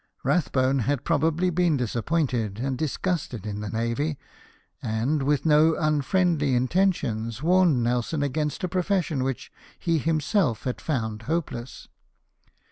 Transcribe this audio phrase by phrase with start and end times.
[0.23, 4.17] Rathbone had probably been disappointed and disgusted in the navy;
[4.81, 11.21] and, with no unfriendly intentions, warned Nelson against a profession which he himself had found
[11.29, 11.87] hopeless.